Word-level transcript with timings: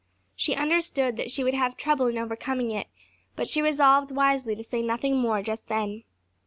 She 0.35 0.55
understood 0.55 1.15
that 1.17 1.29
she 1.29 1.43
would 1.43 1.53
have 1.53 1.77
trouble 1.77 2.07
in 2.07 2.17
overcoming 2.17 2.71
it; 2.71 2.87
but 3.35 3.47
she 3.47 3.61
re 3.61 3.71
solved 3.73 4.09
wisely 4.09 4.55
to 4.55 4.63
say 4.63 4.81
nothing 4.81 5.15
more 5.17 5.43
just 5.43 5.67
then. 5.67 6.05